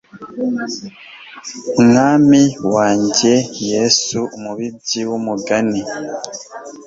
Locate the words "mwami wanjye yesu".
1.85-4.19